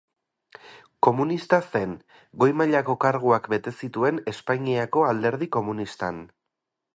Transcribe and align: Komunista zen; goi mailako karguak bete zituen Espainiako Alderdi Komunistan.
Komunista 1.07 1.59
zen; 1.75 1.93
goi 2.43 2.49
mailako 2.61 2.95
karguak 3.05 3.51
bete 3.55 3.75
zituen 3.83 4.19
Espainiako 4.33 5.05
Alderdi 5.11 5.51
Komunistan. 5.59 6.25